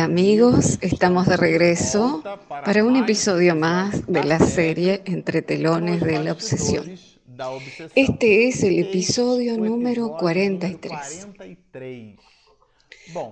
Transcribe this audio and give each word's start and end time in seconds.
Amigos, 0.00 0.78
estamos 0.80 1.26
de 1.26 1.36
regreso 1.36 2.22
para 2.48 2.84
un 2.84 2.96
episodio 2.96 3.54
más 3.54 4.06
de 4.06 4.24
la 4.24 4.38
serie 4.38 5.02
Entre 5.04 5.42
telones 5.42 6.00
de 6.00 6.24
la 6.24 6.32
obsesión. 6.32 6.90
Este 7.94 8.48
es 8.48 8.62
el 8.62 8.78
episodio 8.78 9.58
número 9.58 10.16
43. 10.16 11.28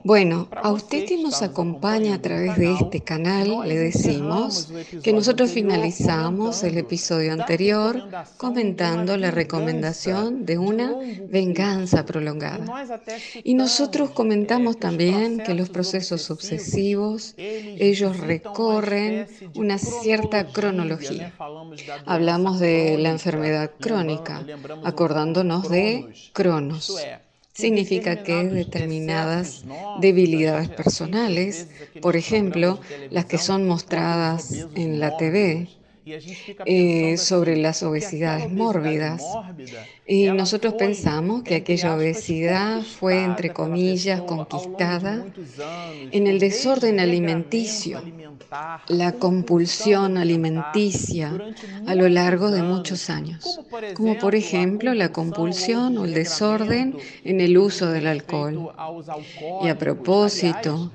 Bueno, 0.04 0.48
a 0.62 0.72
usted 0.72 1.06
que 1.06 1.22
nos 1.22 1.42
acompaña 1.42 2.14
a 2.14 2.22
través 2.22 2.56
de 2.56 2.72
este 2.74 3.00
canal, 3.00 3.60
le 3.66 3.76
decimos 3.76 4.70
que 5.02 5.12
nosotros 5.12 5.50
finalizamos 5.50 6.62
el 6.62 6.78
episodio 6.78 7.32
anterior 7.32 8.08
comentando 8.36 9.16
la 9.16 9.30
recomendación 9.30 10.44
de 10.46 10.58
una 10.58 10.94
venganza 11.28 12.04
prolongada. 12.04 12.86
Y 13.42 13.54
nosotros 13.54 14.10
comentamos 14.10 14.78
también 14.78 15.38
que 15.38 15.54
los 15.54 15.68
procesos 15.68 16.30
obsesivos, 16.30 17.34
ellos 17.36 18.18
recorren 18.18 19.26
una 19.54 19.78
cierta 19.78 20.46
cronología. 20.48 21.32
Hablamos 22.06 22.60
de 22.60 22.98
la 22.98 23.10
enfermedad 23.10 23.70
crónica, 23.80 24.44
acordándonos 24.84 25.68
de 25.68 26.12
Cronos 26.32 26.98
significa 27.60 28.22
que 28.22 28.48
determinadas 28.50 29.64
debilidades 29.94 30.70
personales, 30.70 31.68
por 32.00 32.16
ejemplo, 32.16 32.80
las 33.10 33.26
que 33.26 33.38
son 33.38 33.66
mostradas 33.66 34.68
en 34.74 35.00
la 35.00 35.16
TV, 35.16 35.68
eh, 36.64 37.16
sobre 37.18 37.56
las 37.56 37.82
obesidades 37.82 38.48
mórbidas. 38.50 39.38
Y 40.10 40.24
nosotros 40.30 40.72
pensamos 40.72 41.42
que 41.42 41.56
aquella 41.56 41.94
obesidad 41.94 42.80
fue, 42.80 43.22
entre 43.22 43.52
comillas, 43.52 44.22
conquistada 44.22 45.22
en 46.10 46.26
el 46.26 46.38
desorden 46.38 46.98
alimenticio, 46.98 48.00
la 48.88 49.12
compulsión 49.12 50.16
alimenticia 50.16 51.38
a 51.86 51.94
lo 51.94 52.08
largo 52.08 52.50
de 52.50 52.62
muchos 52.62 53.10
años, 53.10 53.60
como 53.92 54.16
por 54.16 54.34
ejemplo 54.34 54.94
la 54.94 55.12
compulsión 55.12 55.98
o 55.98 56.06
el 56.06 56.14
desorden 56.14 56.96
en 57.22 57.42
el 57.42 57.58
uso 57.58 57.90
del 57.90 58.06
alcohol. 58.06 58.70
Y 59.62 59.68
a 59.68 59.76
propósito, 59.76 60.90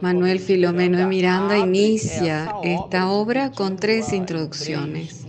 Manuel 0.00 0.40
Filomeno 0.40 0.96
de 0.96 1.06
Miranda 1.06 1.58
inicia 1.58 2.54
esta 2.62 3.10
obra 3.10 3.50
con 3.50 3.76
tres 3.76 4.14
introducciones 4.14 5.23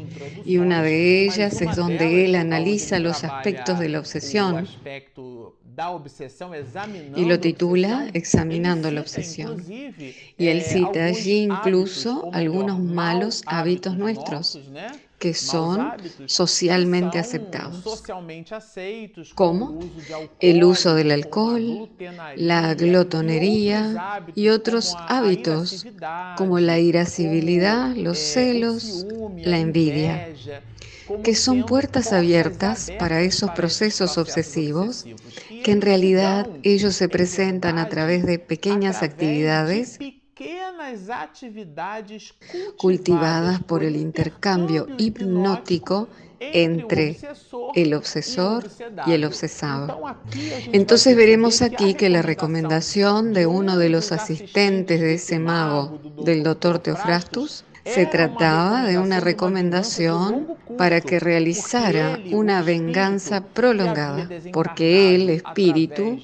y 0.46 0.58
una 0.58 0.82
de 0.82 1.26
ellas 1.26 1.62
es 1.62 1.76
donde 1.76 2.26
él 2.26 2.36
analiza 2.36 3.00
los 3.00 3.24
aspectos 3.24 3.80
de 3.80 3.90
la 3.90 4.00
obsesión 4.00 4.68
y 7.16 7.26
lo 7.26 7.40
titula 7.40 8.10
Examinando 8.14 8.92
la 8.92 9.02
obsesión. 9.02 9.64
Y 9.68 10.48
él 10.48 10.62
cita 10.62 11.06
allí 11.06 11.44
incluso 11.44 12.30
algunos 12.34 12.80
malos 12.80 13.44
hábitos 13.46 13.98
nuestros 13.98 14.60
que 15.26 15.34
son 15.34 15.92
socialmente 16.28 17.18
aceptados, 17.18 18.04
como 19.34 19.80
el 20.40 20.64
uso 20.64 20.94
del 20.94 21.10
alcohol, 21.10 21.90
la 22.36 22.76
glotonería 22.76 24.22
y 24.36 24.50
otros 24.50 24.96
hábitos 25.08 25.88
como 26.38 26.60
la 26.60 26.78
irascibilidad, 26.78 27.96
los 27.96 28.20
celos, 28.20 29.08
la 29.38 29.58
envidia 29.58 30.30
que 31.24 31.34
son 31.34 31.66
puertas 31.66 32.14
abiertas 32.14 32.92
para 33.00 33.22
esos 33.22 33.50
procesos 33.52 34.20
obsesivos 34.20 35.06
que 35.64 35.72
en 35.72 35.82
realidad 35.82 36.48
ellos 36.62 36.96
se 36.96 37.10
presentan 37.10 37.80
a 37.80 37.90
través 37.90 38.28
de 38.28 38.38
pequeñas 38.38 39.02
actividades 39.02 39.98
cultivadas 42.78 43.64
por 43.64 43.84
el 43.84 43.96
intercambio 43.96 44.88
hipnótico 44.98 46.08
entre 46.40 47.18
el 47.76 47.94
obsesor 47.94 48.70
y 49.06 49.12
el 49.14 49.26
obsesado. 49.26 50.18
Entonces 50.72 51.16
veremos 51.16 51.62
aquí 51.62 51.94
que 51.94 52.10
la 52.10 52.22
recomendación 52.22 53.34
de 53.34 53.46
uno 53.46 53.78
de 53.78 53.90
los 53.90 54.12
asistentes 54.12 55.00
de 55.00 55.16
ese 55.16 55.40
mago, 55.40 56.00
del 56.24 56.44
doctor 56.44 56.80
Teofrastus, 56.80 57.65
se 57.86 58.06
trataba 58.08 58.84
de 58.84 58.98
una 58.98 59.20
recomendación 59.20 60.48
para 60.78 61.02
que 61.02 61.20
realizara 61.20 62.20
una 62.32 62.64
venganza 62.64 63.42
prolongada, 63.42 64.28
porque 64.52 65.16
el 65.16 65.30
espíritu 65.30 66.20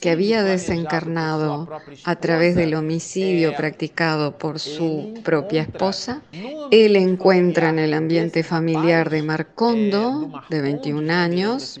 que 0.00 0.10
había 0.10 0.42
desencarnado 0.42 1.68
a 2.04 2.16
través 2.16 2.54
del 2.54 2.74
homicidio 2.74 3.54
practicado 3.56 4.36
por 4.36 4.58
su 4.58 5.14
propia 5.24 5.62
esposa, 5.62 6.22
él 6.70 6.96
encuentra 6.96 7.70
en 7.70 7.78
el 7.78 7.94
ambiente 7.94 8.42
familiar 8.42 9.08
de 9.08 9.22
Marcondo, 9.22 10.30
de 10.50 10.60
21 10.60 11.12
años, 11.12 11.80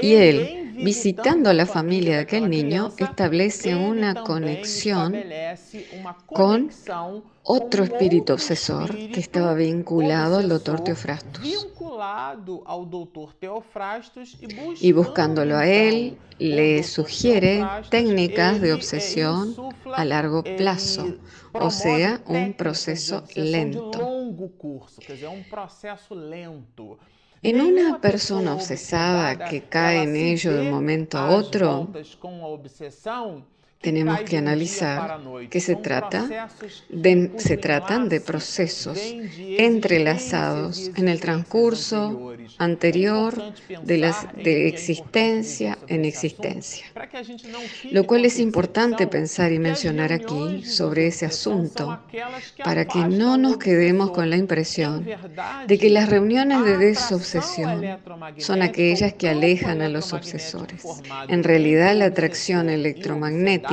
Y 0.00 0.14
él, 0.14 0.72
visitando 0.76 1.50
a 1.50 1.52
la 1.52 1.66
familia 1.66 2.16
de 2.16 2.22
aquel 2.22 2.48
niño, 2.48 2.92
establece 2.96 3.74
una 3.74 4.14
conexión 4.22 5.14
con 6.26 6.70
otro 7.42 7.84
espíritu 7.84 8.32
obsesor 8.32 8.96
que 8.96 9.20
estaba 9.20 9.52
vinculado 9.52 10.38
al 10.38 10.48
doctor 10.48 10.80
Teofrastus. 10.80 11.66
Y 14.80 14.92
buscándolo 14.92 15.56
a 15.56 15.66
él, 15.66 16.16
le 16.38 16.82
sugiere 16.82 17.62
técnicas 17.90 18.60
de 18.62 18.72
obsesión 18.72 19.54
a 19.94 20.04
largo 20.06 20.42
plazo, 20.42 21.14
o 21.52 21.70
sea, 21.70 22.22
un 22.26 22.54
proceso 22.54 23.24
lento. 23.34 23.90
En 27.42 27.60
una 27.62 28.00
persona 28.00 28.54
obsesada 28.54 29.44
que 29.44 29.68
cae 29.68 30.02
en 30.02 30.16
ello 30.16 30.52
de 30.54 30.60
un 30.60 30.70
momento 30.70 31.16
a 31.18 31.30
otro, 31.30 31.88
tenemos 33.80 34.20
que 34.22 34.38
analizar 34.38 35.20
que 35.50 35.60
se, 35.60 35.76
trata 35.76 36.48
de, 36.88 37.32
se 37.36 37.56
tratan 37.56 38.08
de 38.08 38.20
procesos 38.20 38.98
entrelazados 39.38 40.90
en 40.96 41.08
el 41.08 41.20
transcurso 41.20 42.32
anterior 42.58 43.52
de, 43.82 43.98
las, 43.98 44.26
de 44.34 44.68
existencia 44.68 45.78
en 45.88 46.04
existencia. 46.04 46.86
Lo 47.90 48.06
cual 48.06 48.24
es 48.24 48.38
importante 48.38 49.06
pensar 49.06 49.52
y 49.52 49.58
mencionar 49.58 50.12
aquí 50.12 50.64
sobre 50.64 51.06
ese 51.08 51.26
asunto 51.26 52.00
para 52.64 52.86
que 52.86 53.00
no 53.00 53.36
nos 53.36 53.58
quedemos 53.58 54.10
con 54.10 54.30
la 54.30 54.36
impresión 54.36 55.06
de 55.66 55.78
que 55.78 55.90
las 55.90 56.08
reuniones 56.08 56.64
de 56.64 56.78
desobsesión 56.78 57.98
son 58.38 58.62
aquellas 58.62 59.12
que 59.14 59.28
alejan 59.28 59.82
a 59.82 59.88
los 59.88 60.12
obsesores. 60.12 60.82
En 61.28 61.44
realidad, 61.44 61.94
la 61.94 62.06
atracción 62.06 62.68
electromagnética 62.68 63.65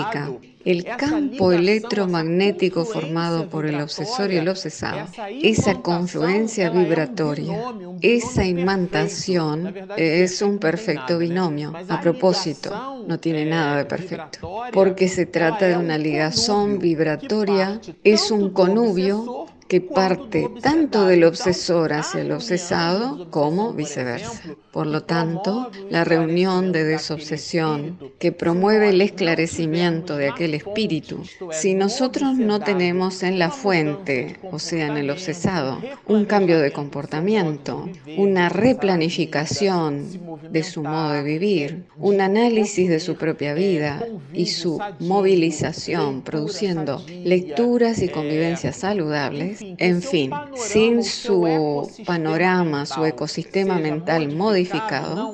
el 0.65 0.85
campo 0.97 1.51
electromagnético 1.51 2.85
formado 2.85 3.49
por 3.49 3.65
el 3.65 3.81
obsesor 3.81 4.31
y 4.31 4.37
el 4.37 4.47
obsesado, 4.47 5.07
esa 5.41 5.81
confluencia 5.81 6.69
vibratoria, 6.69 7.73
esa 8.01 8.45
imantación 8.45 9.73
es 9.97 10.41
un 10.41 10.59
perfecto 10.59 11.17
binomio. 11.17 11.73
A 11.89 11.99
propósito, 11.99 13.03
no 13.07 13.19
tiene 13.19 13.45
nada 13.45 13.77
de 13.77 13.85
perfecto, 13.85 14.63
porque 14.71 15.07
se 15.07 15.25
trata 15.25 15.67
de 15.67 15.77
una 15.77 15.97
ligazón 15.97 16.79
vibratoria, 16.79 17.81
es 18.03 18.31
un 18.31 18.51
conubio 18.51 19.42
que 19.67 19.81
parte 19.81 20.49
tanto 20.61 21.05
del 21.05 21.23
obsesor 21.23 21.93
hacia 21.93 22.21
el 22.21 22.31
obsesado 22.31 23.29
como 23.29 23.73
viceversa. 23.73 24.41
Por 24.71 24.87
lo 24.87 25.03
tanto, 25.03 25.69
la 25.89 26.03
reunión 26.03 26.71
de 26.71 26.83
desobsesión 26.83 27.99
que 28.19 28.31
promueve 28.31 28.89
el 28.89 29.01
esclarecimiento 29.01 30.17
de 30.17 30.29
aquel 30.29 30.55
espíritu, 30.55 31.23
si 31.51 31.75
nosotros 31.75 32.37
no 32.37 32.59
tenemos 32.59 33.23
en 33.23 33.37
la 33.37 33.51
fuente, 33.51 34.37
o 34.51 34.59
sea, 34.59 34.87
en 34.87 34.97
el 34.97 35.09
obsesado, 35.09 35.79
un 36.07 36.25
cambio 36.25 36.59
de 36.59 36.71
comportamiento, 36.71 37.87
una 38.17 38.49
replanificación 38.49 40.07
de 40.49 40.63
su 40.63 40.83
modo 40.83 41.11
de 41.13 41.23
vivir, 41.23 41.85
un 41.97 42.21
análisis 42.21 42.89
de 42.89 42.99
su 42.99 43.15
propia 43.15 43.53
vida 43.53 44.03
y 44.33 44.47
su 44.47 44.79
movilización 44.99 46.23
produciendo 46.23 47.03
lecturas 47.07 48.01
y 48.01 48.09
convivencias 48.09 48.77
saludables, 48.77 49.52
en 49.59 50.01
fin, 50.01 50.31
sin 50.53 51.03
su 51.03 51.91
panorama, 52.05 52.85
su 52.85 53.05
ecosistema 53.05 53.79
mental 53.79 54.29
modificado, 54.29 55.33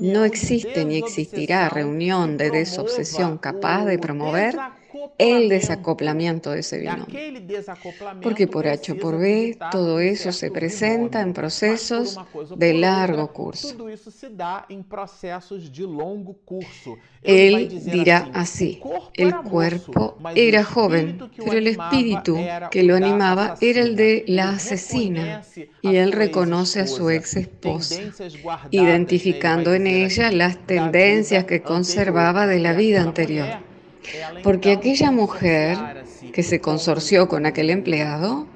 no 0.00 0.24
existe 0.24 0.84
ni 0.84 0.96
existirá 0.96 1.68
reunión 1.68 2.36
de 2.36 2.50
desobsesión 2.50 3.38
capaz 3.38 3.84
de 3.84 3.98
promover 3.98 4.56
el 5.18 5.48
desacoplamiento 5.48 6.50
de 6.50 6.60
ese 6.60 6.78
binomio. 6.78 7.06
Porque 8.22 8.46
por 8.46 8.66
H 8.66 8.92
o 8.92 8.96
por 8.96 9.18
B, 9.18 9.56
todo 9.70 10.00
eso 10.00 10.32
se 10.32 10.50
presenta 10.50 11.20
en 11.20 11.32
procesos 11.32 12.18
de 12.56 12.74
largo 12.74 13.32
curso. 13.32 13.76
Él 17.22 17.82
dirá 17.84 18.30
así, 18.32 18.80
el 19.14 19.34
cuerpo 19.36 20.16
era 20.34 20.64
joven, 20.64 21.30
pero 21.36 21.52
el 21.52 21.66
espíritu 21.66 22.38
que 22.70 22.82
lo 22.82 22.96
animaba 22.96 23.56
era 23.60 23.80
el 23.82 23.96
de 23.96 24.24
la 24.26 24.50
asesina, 24.50 25.42
y 25.82 25.96
él 25.96 26.12
reconoce 26.12 26.80
a 26.80 26.86
su 26.86 27.10
ex 27.10 27.36
esposa, 27.36 28.00
identificando 28.70 29.74
en 29.74 29.86
ella 29.86 30.30
las 30.32 30.56
tendencias 30.66 31.44
que 31.44 31.62
conservaba 31.62 32.46
de 32.46 32.60
la 32.60 32.72
vida 32.72 33.02
anterior. 33.02 33.69
Porque 34.42 34.72
aquella 34.72 35.10
mujer 35.10 36.04
que 36.32 36.42
se 36.42 36.60
consorció 36.60 37.28
con 37.28 37.46
aquel 37.46 37.70
empleado 37.70 38.46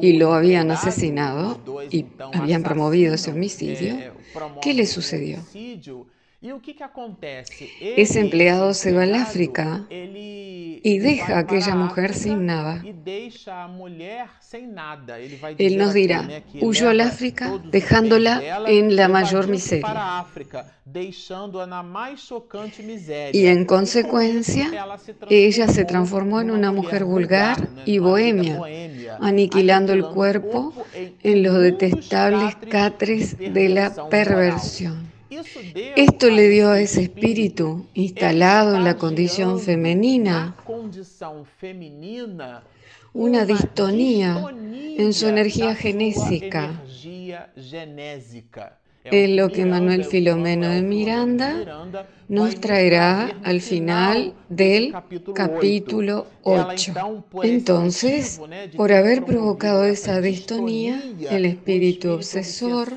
y 0.00 0.14
lo 0.14 0.32
habían 0.32 0.70
asesinado 0.70 1.60
y 1.90 2.06
habían 2.32 2.62
promovido 2.62 3.14
ese 3.14 3.30
homicidio, 3.30 3.96
¿qué 4.62 4.74
le 4.74 4.86
sucedió? 4.86 5.38
Ese 6.42 8.20
empleado 8.20 8.72
se 8.72 8.92
va 8.92 9.02
al 9.02 9.14
África 9.14 9.86
y 9.90 10.98
deja 10.98 11.36
a 11.36 11.40
aquella 11.40 11.74
mujer 11.74 12.14
sin 12.14 12.46
nada. 12.46 12.82
Él 15.58 15.76
nos 15.76 15.92
dirá, 15.92 16.42
huyó 16.62 16.88
al 16.88 17.02
África 17.02 17.60
dejándola 17.70 18.64
en 18.66 18.96
la 18.96 19.08
mayor 19.08 19.48
miseria. 19.48 20.24
Y 23.32 23.46
en 23.46 23.66
consecuencia, 23.66 24.70
ella 25.28 25.68
se 25.68 25.84
transformó 25.84 26.40
en 26.40 26.50
una 26.50 26.72
mujer 26.72 27.04
vulgar 27.04 27.68
y 27.84 27.98
bohemia, 27.98 28.62
aniquilando 29.20 29.92
el 29.92 30.06
cuerpo 30.06 30.72
en 30.94 31.42
los 31.42 31.60
detestables 31.60 32.56
catres 32.70 33.36
de 33.36 33.68
la 33.68 34.08
perversión. 34.08 35.09
Esto 35.30 36.28
le 36.28 36.48
dio 36.48 36.70
a 36.70 36.80
ese 36.80 37.02
espíritu 37.02 37.86
instalado 37.94 38.74
en 38.74 38.82
la 38.82 38.96
condición 38.96 39.60
femenina 39.60 40.56
una 43.12 43.44
distonía 43.44 44.44
en 44.98 45.12
su 45.12 45.28
energía 45.28 45.76
genésica. 45.76 46.82
Es 49.04 49.30
lo 49.30 49.50
que 49.50 49.64
Manuel 49.64 50.04
Filomeno 50.04 50.68
de 50.68 50.82
Miranda 50.82 51.86
nos 52.28 52.60
traerá 52.60 53.40
al 53.44 53.60
final 53.60 54.34
del 54.48 54.92
capítulo 55.34 56.26
8. 56.42 56.92
Entonces, 57.44 58.40
por 58.76 58.92
haber 58.92 59.24
provocado 59.24 59.84
esa 59.84 60.20
distonía, 60.20 61.00
el 61.30 61.46
espíritu 61.46 62.10
obsesor 62.10 62.92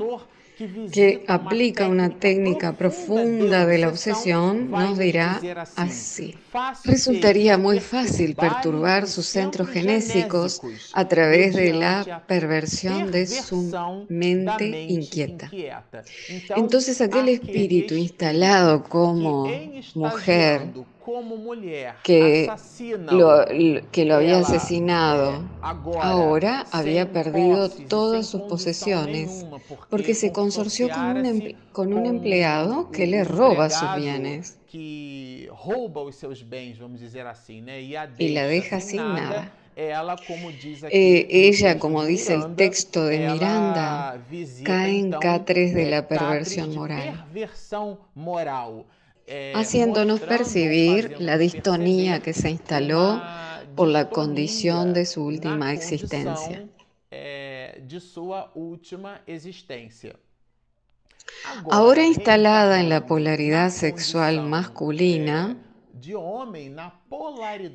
que 0.91 1.23
aplica 1.27 1.87
una 1.87 2.09
técnica 2.09 2.73
profunda 2.73 3.65
de 3.65 3.77
la 3.79 3.89
obsesión 3.89 4.69
nos 4.69 4.97
dirá 4.97 5.39
así. 5.75 6.35
Resultaría 6.83 7.57
muy 7.57 7.79
fácil 7.79 8.35
perturbar 8.35 9.07
sus 9.07 9.25
centros 9.25 9.69
genésicos 9.69 10.61
a 10.93 11.07
través 11.07 11.55
de 11.55 11.73
la 11.73 12.23
perversión 12.27 13.11
de 13.11 13.25
su 13.25 14.05
mente 14.09 14.85
inquieta. 14.89 15.49
Entonces 16.55 17.01
aquel 17.01 17.29
espíritu 17.29 17.95
instalado 17.95 18.83
como 18.83 19.49
mujer 19.95 20.69
que 22.03 22.49
lo, 23.11 23.45
que 23.91 24.05
lo 24.05 24.15
había 24.15 24.39
asesinado, 24.39 25.43
ahora 26.01 26.65
había 26.71 27.11
perdido 27.11 27.69
todas 27.69 28.27
sus 28.27 28.41
posesiones 28.41 29.45
porque 29.89 30.13
se 30.13 30.31
consorció 30.31 30.89
con 30.89 31.25
un, 31.25 31.55
con 31.71 31.93
un 31.93 32.05
empleado 32.05 32.89
que 32.91 33.07
le 33.07 33.23
roba 33.23 33.69
sus 33.69 33.95
bienes. 33.95 34.57
y 38.17 38.29
la 38.29 38.43
deja 38.47 38.79
sin 38.79 38.97
nada. 38.97 39.51
Eh, 39.75 41.27
ella, 41.29 41.79
como 41.79 42.05
dice 42.05 42.35
el 42.35 42.55
texto 42.55 43.05
de 43.05 43.27
Miranda, 43.31 44.23
cae 44.63 44.99
en 44.99 45.11
catres 45.13 45.73
de 45.73 45.89
la 45.89 46.07
perversión 46.07 46.75
moral 46.75 47.25
haciéndonos 49.55 50.19
percibir 50.21 51.15
la 51.19 51.37
distonía 51.37 52.19
que 52.21 52.33
se 52.33 52.49
instaló 52.49 53.21
por 53.75 53.87
la 53.87 54.09
condición 54.09 54.93
de 54.93 55.05
su 55.05 55.23
última 55.23 55.73
existencia. 55.73 56.67
Ahora 61.69 62.05
instalada 62.05 62.79
en 62.79 62.89
la 62.89 63.05
polaridad 63.05 63.69
sexual 63.69 64.41
masculina, 64.41 65.57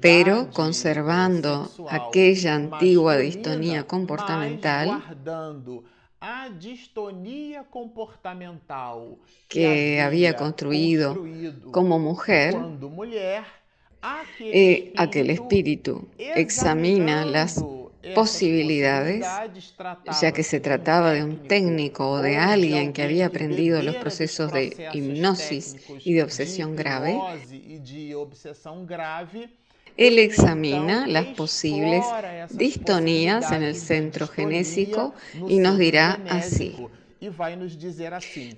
pero 0.01 0.51
conservando 0.51 1.71
aquella 1.89 2.55
antigua 2.55 3.17
distonía 3.17 3.87
comportamental, 3.87 5.03
que 9.49 10.01
había 10.01 10.37
construido 10.37 11.17
como 11.71 11.99
mujer, 11.99 12.57
eh, 14.41 14.93
aquel 14.97 15.31
espíritu 15.31 16.09
examina 16.19 17.25
las 17.25 17.65
posibilidades, 18.15 19.27
ya 20.21 20.33
que 20.33 20.43
se 20.43 20.61
trataba 20.61 21.13
de 21.13 21.25
un 21.25 21.47
técnico 21.47 22.11
o 22.11 22.23
de 22.23 22.37
alguien 22.37 22.93
que 22.93 23.03
había 23.03 23.27
aprendido 23.27 23.83
los 23.83 23.97
procesos 23.97 24.53
de 24.53 24.91
hipnosis 24.93 25.77
y 26.05 26.15
de 26.15 26.23
obsesión 26.23 26.77
grave, 26.77 27.19
él 29.99 30.19
examina 30.19 31.07
las 31.07 31.27
posibles 31.27 32.05
distonías 32.51 33.53
en 33.53 33.65
el 33.65 33.75
centro 33.75 34.29
genésico 34.29 35.13
y 35.49 35.59
nos 35.59 35.77
dirá 35.77 36.21
así. 36.31 36.77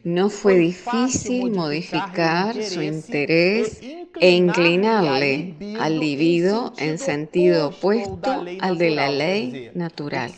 No 0.05 0.29
fue 0.29 0.59
difícil 0.59 1.51
modificar 1.51 2.63
su 2.63 2.83
interés 2.83 3.81
e 4.21 4.31
inclinarle 4.33 5.55
al 5.79 5.99
libido 5.99 6.75
en 6.77 6.99
sentido 6.99 7.69
opuesto 7.69 8.45
al 8.61 8.77
de 8.77 8.91
la 8.91 9.09
ley 9.09 9.71
natural. 9.75 10.31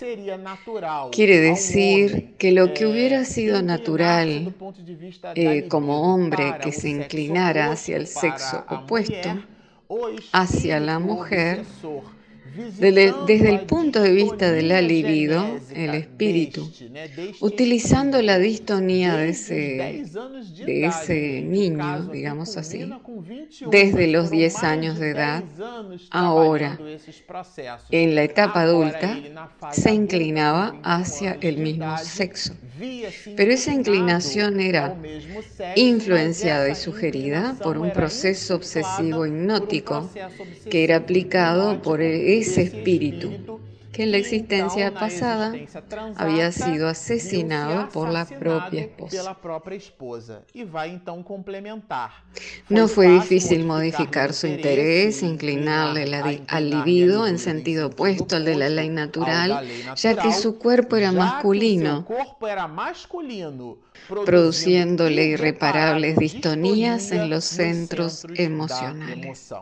Quiere 1.11 1.41
decir 1.41 2.37
que 2.38 2.53
lo 2.53 2.73
que 2.73 2.87
hubiera 2.87 3.25
sido 3.25 3.61
natural 3.61 4.55
eh, 5.35 5.67
como 5.69 6.15
hombre 6.15 6.59
que 6.62 6.71
se 6.71 6.91
inclinara 6.91 7.73
hacia 7.73 7.97
el 7.97 8.07
sexo 8.07 8.65
opuesto, 8.69 9.31
hacia 10.33 10.81
la 10.81 10.99
mujer 10.99 11.65
desde 12.78 13.49
el 13.49 13.61
punto 13.61 14.00
de 14.00 14.12
vista 14.12 14.50
de 14.50 14.62
la 14.62 14.80
libido, 14.80 15.59
el 15.75 15.94
espíritu, 15.94 16.71
utilizando 17.40 18.21
la 18.21 18.38
distonía 18.38 19.16
de 19.16 19.28
ese, 19.30 20.04
de 20.66 20.87
ese 20.87 21.42
niño, 21.42 22.09
digamos 22.12 22.56
así, 22.56 22.90
desde 23.71 24.06
los 24.09 24.30
10 24.30 24.64
años 24.64 24.99
de 24.99 25.11
edad, 25.11 25.44
ahora, 26.11 26.78
en 27.90 28.14
la 28.14 28.23
etapa 28.23 28.62
adulta, 28.62 29.18
se 29.73 29.92
inclinaba 29.92 30.75
hacia 30.82 31.38
el 31.40 31.59
mismo 31.59 31.97
sexo. 31.99 32.54
Pero 33.37 33.52
esa 33.52 33.73
inclinación 33.73 34.61
era 34.61 34.97
influenciada 35.76 36.68
y 36.68 36.75
sugerida 36.75 37.56
por 37.62 37.78
un 37.78 37.92
proceso 37.92 38.56
obsesivo 38.56 39.26
hipnótico 39.26 40.11
que 40.71 40.85
era 40.85 40.97
aplicado 40.97 41.80
por 41.82 42.00
ese 42.43 42.63
espíritu 42.63 43.61
que 43.93 44.05
en 44.05 44.11
la 44.11 44.17
existencia 44.17 44.93
pasada 44.95 45.53
había 46.17 46.51
sido 46.51 46.89
asesinado 46.89 47.91
por 47.91 48.11
la 48.11 48.25
propia 48.25 48.83
esposa. 48.83 49.37
No 52.69 52.89
fue 52.89 53.09
difícil 53.09 53.65
modificar 53.67 54.33
su 54.33 54.47
interés, 54.47 55.23
inclinarle 55.23 56.43
al 56.49 56.71
libido 56.71 57.27
en 57.27 57.39
sentido 57.39 57.89
opuesto 57.89 58.37
al 58.37 58.47
de 58.47 58.57
la 58.57 58.71
ley 58.71 58.89
natural, 58.89 59.63
ya 59.95 60.17
que 60.17 60.33
su 60.33 60.59
cuerpo 60.59 60.97
era 60.97 61.13
masculino, 61.13 62.07
produciéndole 64.25 65.27
irreparables 65.27 66.17
distonías 66.17 67.13
en 67.13 67.29
los 67.29 67.45
centros 67.45 68.27
emocionales. 68.35 69.53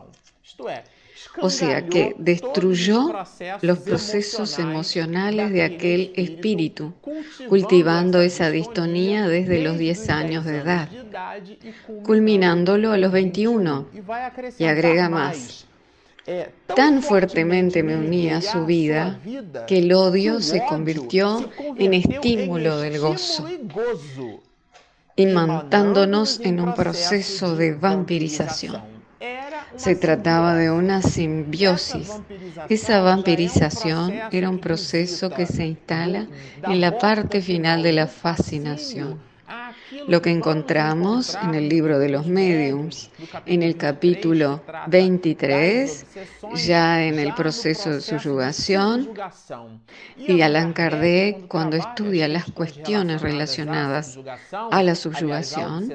O 1.39 1.49
sea 1.49 1.85
que 1.85 2.15
destruyó 2.17 3.13
los 3.61 3.79
procesos 3.79 4.59
emocionales 4.59 5.51
de 5.51 5.63
aquel 5.63 6.11
espíritu, 6.15 6.93
cultivando 7.47 8.21
esa 8.21 8.49
distonía 8.49 9.27
desde 9.27 9.61
los 9.63 9.77
10 9.77 10.09
años 10.09 10.45
de 10.45 10.57
edad, 10.57 10.89
culminándolo 12.03 12.91
a 12.91 12.97
los 12.97 13.11
21. 13.11 13.87
Y 14.57 14.65
agrega 14.65 15.09
más. 15.09 15.67
Tan 16.75 17.01
fuertemente 17.01 17.81
me 17.81 17.95
unía 17.97 18.37
a 18.37 18.41
su 18.41 18.65
vida 18.65 19.19
que 19.67 19.79
el 19.79 19.91
odio 19.93 20.39
se 20.39 20.63
convirtió 20.65 21.49
en 21.77 21.93
estímulo 21.95 22.79
del 22.79 22.99
gozo, 22.99 23.47
imantándonos 25.15 26.39
en 26.41 26.59
un 26.59 26.73
proceso 26.75 27.55
de 27.55 27.73
vampirización. 27.73 28.90
Se 29.75 29.95
trataba 29.95 30.55
de 30.55 30.71
una 30.71 31.01
simbiosis. 31.01 32.21
Esa 32.69 33.01
vampirización 33.01 34.13
era 34.31 34.49
un 34.49 34.59
proceso 34.59 35.29
que 35.29 35.45
se 35.45 35.65
instala 35.65 36.27
en 36.63 36.81
la 36.81 36.97
parte 36.97 37.41
final 37.41 37.83
de 37.83 37.93
la 37.93 38.07
fascinación 38.07 39.30
lo 40.07 40.21
que 40.21 40.29
encontramos 40.29 41.37
en 41.43 41.55
el 41.55 41.69
libro 41.69 41.99
de 41.99 42.09
los 42.09 42.25
mediums, 42.25 43.09
en 43.45 43.63
el 43.63 43.77
capítulo 43.77 44.61
23, 44.87 46.05
ya 46.55 47.03
en 47.03 47.19
el 47.19 47.33
proceso 47.33 47.91
de 47.91 48.01
subyugación, 48.01 49.09
y 50.17 50.41
Alan 50.41 50.73
Kardec, 50.73 51.47
cuando 51.47 51.77
estudia 51.77 52.27
las 52.27 52.49
cuestiones 52.51 53.21
relacionadas 53.21 54.19
a 54.51 54.83
la 54.83 54.95
subyugación, 54.95 55.93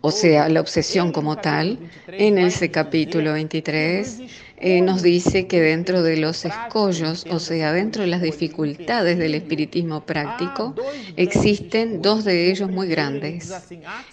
o 0.00 0.10
sea, 0.10 0.48
la 0.48 0.60
obsesión 0.60 1.12
como 1.12 1.36
tal, 1.36 1.78
en 2.08 2.38
ese 2.38 2.70
capítulo 2.70 3.32
23, 3.32 4.22
eh, 4.62 4.82
nos 4.82 5.02
dice 5.02 5.46
que 5.46 5.60
dentro 5.62 6.02
de 6.02 6.18
los 6.18 6.44
escollos, 6.44 7.24
o 7.30 7.38
sea, 7.38 7.72
dentro 7.72 8.02
de 8.02 8.08
las 8.08 8.20
dificultades 8.20 9.16
del 9.16 9.34
espiritismo 9.34 10.04
práctico, 10.04 10.74
existen 11.16 12.02
dos 12.02 12.24
de 12.24 12.50
ellos 12.50 12.70
muy 12.70 12.86
grandes. 12.86 13.29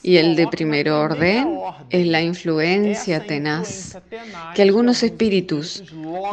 Y 0.03 0.17
el 0.17 0.35
de 0.35 0.47
primer 0.47 0.89
orden 0.89 1.59
es 1.89 2.05
la 2.07 2.21
influencia 2.21 3.25
tenaz 3.25 3.97
que 4.55 4.61
algunos 4.61 5.03
espíritus 5.03 5.83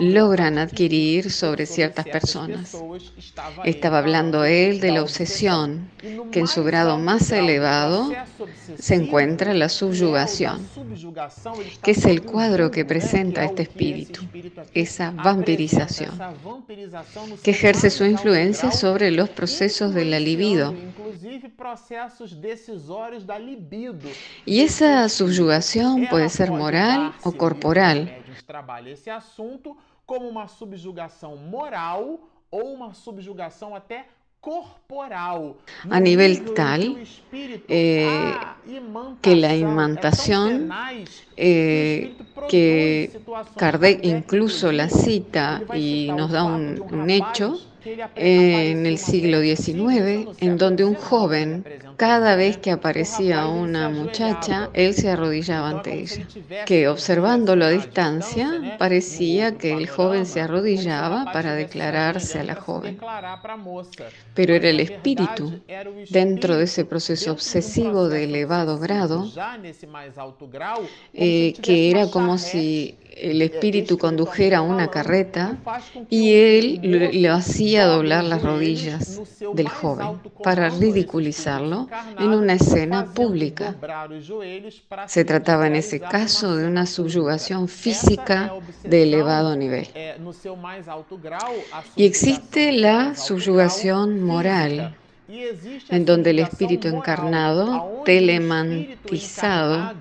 logran 0.00 0.58
adquirir 0.58 1.30
sobre 1.30 1.66
ciertas 1.66 2.06
personas. 2.06 2.76
Estaba 3.64 3.98
hablando 3.98 4.44
él 4.44 4.80
de 4.80 4.92
la 4.92 5.02
obsesión, 5.02 5.90
que 6.30 6.40
en 6.40 6.46
su 6.46 6.64
grado 6.64 6.98
más 6.98 7.30
elevado 7.30 8.12
se 8.78 8.94
encuentra 8.94 9.54
la 9.54 9.68
subyugación, 9.68 10.66
que 11.82 11.92
es 11.92 12.04
el 12.04 12.22
cuadro 12.22 12.70
que 12.70 12.84
presenta 12.84 13.44
este 13.44 13.62
espíritu 13.62 14.22
esa 14.74 15.10
vampirización, 15.10 16.12
que 17.42 17.50
ejerce 17.50 17.90
su 17.90 18.04
influencia 18.04 18.72
sobre 18.72 19.10
los 19.10 19.28
procesos 19.28 19.94
de 19.94 20.04
la 20.04 20.20
libido. 20.20 20.74
Y 24.46 24.60
esa 24.60 25.08
subyugación 25.08 26.06
puede 26.08 26.28
ser 26.28 26.50
moral 26.50 27.14
o 27.22 27.32
corporal. 27.32 28.10
como 30.06 30.28
uma 30.28 30.46
subjugação 30.48 31.34
moral 31.36 32.20
ou 32.50 32.74
uma 32.74 32.92
subjugação 32.92 33.74
até 33.74 34.06
a 35.90 36.00
nivel 36.00 36.54
tal 36.54 36.80
eh, 37.68 38.34
que 39.22 39.34
la 39.34 39.54
imantación, 39.54 40.68
eh, 41.36 42.14
que 42.50 43.10
Kardec 43.56 44.04
incluso 44.04 44.70
la 44.70 44.90
cita 44.90 45.62
y 45.74 46.10
nos 46.12 46.30
da 46.30 46.44
un 46.44 47.08
hecho, 47.08 47.58
en 48.16 48.86
el 48.86 48.98
siglo 48.98 49.40
XIX, 49.40 50.28
en 50.40 50.58
donde 50.58 50.84
un 50.84 50.94
joven, 50.94 51.64
cada 51.96 52.36
vez 52.36 52.56
que 52.58 52.70
aparecía 52.70 53.46
una 53.46 53.88
muchacha, 53.88 54.70
él 54.72 54.94
se 54.94 55.10
arrodillaba 55.10 55.70
ante 55.70 56.00
ella, 56.00 56.26
que 56.66 56.88
observándolo 56.88 57.64
a 57.64 57.70
distancia, 57.70 58.76
parecía 58.78 59.56
que 59.58 59.72
el 59.72 59.88
joven 59.88 60.26
se 60.26 60.40
arrodillaba 60.40 61.32
para 61.32 61.54
declararse 61.54 62.40
a 62.40 62.44
la 62.44 62.54
joven. 62.54 62.98
Pero 64.34 64.54
era 64.54 64.68
el 64.68 64.80
espíritu, 64.80 65.60
dentro 66.10 66.56
de 66.56 66.64
ese 66.64 66.84
proceso 66.84 67.32
obsesivo 67.32 68.08
de 68.08 68.24
elevado 68.24 68.78
grado, 68.78 69.30
eh, 71.12 71.54
que 71.62 71.90
era 71.90 72.10
como 72.10 72.38
si 72.38 72.96
el 73.16 73.42
espíritu 73.42 73.98
condujera 73.98 74.62
una 74.62 74.88
carreta 74.88 75.56
y 76.10 76.32
él 76.34 76.80
le 76.82 77.28
hacía 77.28 77.86
doblar 77.86 78.24
las 78.24 78.42
rodillas 78.42 79.20
del 79.54 79.68
joven 79.68 80.20
para 80.42 80.68
ridiculizarlo 80.70 81.88
en 82.18 82.28
una 82.28 82.54
escena 82.54 83.12
pública. 83.12 83.74
Se 85.06 85.24
trataba 85.24 85.66
en 85.66 85.76
ese 85.76 86.00
caso 86.00 86.56
de 86.56 86.66
una 86.66 86.86
subyugación 86.86 87.68
física 87.68 88.52
de 88.82 89.02
elevado 89.02 89.56
nivel. 89.56 89.88
Y 91.96 92.04
existe 92.04 92.72
la 92.72 93.14
subyugación 93.14 94.22
moral 94.22 94.96
en 95.28 96.04
donde 96.04 96.30
el 96.30 96.40
espíritu 96.40 96.88
encarnado, 96.88 98.02
telemantizado, 98.04 99.94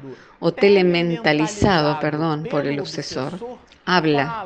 o 0.45 0.51
telementalizado, 0.51 2.01
perdón, 2.01 2.47
por 2.51 2.67
el 2.67 2.77
obsesor. 2.81 3.39
Habla, 3.85 4.45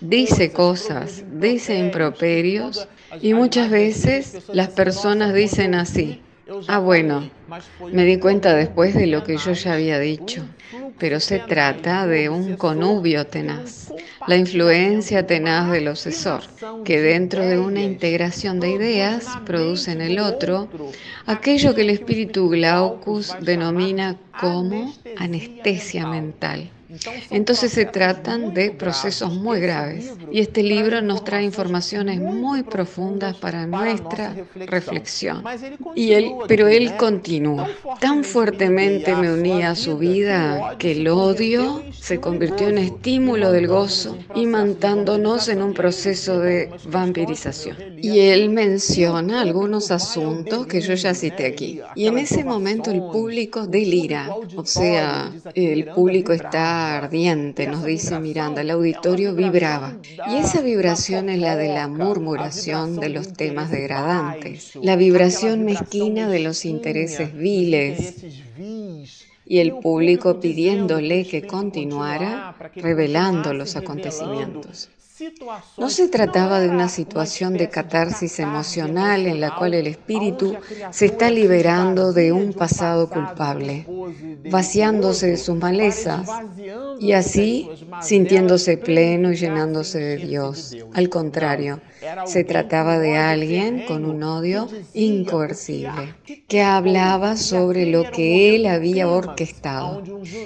dice 0.00 0.52
cosas, 0.52 1.22
dice 1.30 1.78
improperios 1.78 2.88
y 3.20 3.32
muchas 3.32 3.70
veces 3.70 4.42
las 4.52 4.70
personas 4.70 5.32
dicen 5.32 5.76
así, 5.76 6.20
ah 6.66 6.80
bueno, 6.80 7.30
me 7.92 8.04
di 8.04 8.18
cuenta 8.18 8.54
después 8.54 8.94
de 8.94 9.06
lo 9.06 9.22
que 9.22 9.36
yo 9.36 9.52
ya 9.52 9.74
había 9.74 10.00
dicho, 10.00 10.44
pero 10.98 11.20
se 11.20 11.38
trata 11.38 12.06
de 12.06 12.28
un 12.28 12.56
conubio 12.56 13.26
tenaz, 13.26 13.92
la 14.26 14.36
influencia 14.36 15.26
tenaz 15.26 15.70
del 15.70 15.88
obsesor, 15.88 16.42
que 16.84 17.00
dentro 17.00 17.44
de 17.44 17.58
una 17.58 17.82
integración 17.82 18.60
de 18.60 18.70
ideas 18.70 19.26
produce 19.44 19.92
en 19.92 20.00
el 20.00 20.18
otro 20.18 20.68
aquello 21.26 21.74
que 21.74 21.82
el 21.82 21.90
espíritu 21.90 22.48
Glaucus 22.48 23.34
denomina 23.40 24.16
como 24.40 24.94
anestesia 25.16 26.06
mental. 26.06 26.70
Entonces 27.30 27.72
se 27.72 27.84
tratan 27.84 28.54
de 28.54 28.70
procesos 28.70 29.32
muy 29.34 29.60
graves 29.60 30.12
y 30.30 30.40
este 30.40 30.62
libro 30.62 31.02
nos 31.02 31.24
trae 31.24 31.42
informaciones 31.42 32.20
muy 32.20 32.62
profundas 32.62 33.36
para 33.36 33.66
nuestra 33.66 34.34
reflexión. 34.54 35.42
Y 35.94 36.12
él, 36.12 36.32
pero 36.46 36.68
él 36.68 36.96
continúa. 36.96 37.68
Tan 38.00 38.22
fuertemente 38.22 39.14
me 39.16 39.32
unía 39.32 39.70
a 39.70 39.74
su 39.74 39.98
vida 39.98 40.76
que 40.78 40.92
el 40.92 41.08
odio 41.08 41.82
se 41.92 42.20
convirtió 42.20 42.68
en 42.68 42.78
estímulo 42.78 43.50
del 43.50 43.66
gozo, 43.66 44.16
y 44.34 44.46
mantándonos 44.46 45.48
en 45.48 45.62
un 45.62 45.74
proceso 45.74 46.38
de 46.38 46.70
vampirización. 46.88 47.76
Y 48.00 48.20
él 48.20 48.50
menciona 48.50 49.40
algunos 49.40 49.90
asuntos 49.90 50.66
que 50.66 50.80
yo 50.80 50.94
ya 50.94 51.14
cité 51.14 51.46
aquí. 51.46 51.80
Y 51.94 52.06
en 52.06 52.18
ese 52.18 52.44
momento 52.44 52.90
el 52.90 53.00
público 53.00 53.66
delira, 53.66 54.34
o 54.54 54.64
sea, 54.64 55.32
el 55.54 55.86
público 55.86 56.32
está 56.32 56.75
ardiente, 56.76 57.66
nos 57.66 57.84
dice 57.84 58.18
Miranda, 58.20 58.60
el 58.60 58.70
auditorio 58.70 59.34
vibraba. 59.34 59.96
Y 60.30 60.36
esa 60.36 60.60
vibración 60.60 61.28
es 61.28 61.40
la 61.40 61.56
de 61.56 61.68
la 61.68 61.88
murmuración 61.88 62.96
de 62.96 63.08
los 63.08 63.32
temas 63.32 63.70
degradantes, 63.70 64.76
la 64.82 64.96
vibración 64.96 65.64
mezquina 65.64 66.28
de 66.28 66.40
los 66.40 66.64
intereses 66.64 67.34
viles 67.34 68.14
y 69.46 69.58
el 69.58 69.76
público 69.78 70.40
pidiéndole 70.40 71.26
que 71.26 71.46
continuara 71.46 72.56
revelando 72.74 73.54
los 73.54 73.76
acontecimientos. 73.76 74.90
No 75.78 75.88
se 75.88 76.08
trataba 76.08 76.60
de 76.60 76.68
una 76.68 76.88
situación 76.88 77.54
de 77.54 77.70
catarsis 77.70 78.38
emocional 78.38 79.26
en 79.26 79.40
la 79.40 79.56
cual 79.56 79.72
el 79.72 79.86
espíritu 79.86 80.56
se 80.90 81.06
está 81.06 81.30
liberando 81.30 82.12
de 82.12 82.32
un 82.32 82.52
pasado 82.52 83.08
culpable, 83.08 83.86
vaciándose 84.50 85.28
de 85.28 85.36
sus 85.38 85.56
malezas 85.56 86.28
y 87.00 87.12
así 87.12 87.70
sintiéndose 88.02 88.76
pleno 88.76 89.32
y 89.32 89.36
llenándose 89.36 89.98
de 90.00 90.16
Dios. 90.18 90.76
Al 90.92 91.08
contrario, 91.08 91.80
se 92.26 92.44
trataba 92.44 92.98
de 92.98 93.16
alguien 93.16 93.84
con 93.86 94.04
un 94.04 94.22
odio 94.22 94.68
incoercible, 94.94 96.14
que 96.48 96.62
hablaba 96.62 97.36
sobre 97.36 97.86
lo 97.86 98.10
que 98.10 98.54
él 98.54 98.66
había 98.66 99.06
qué 99.36 99.44
estado. 99.44 100.02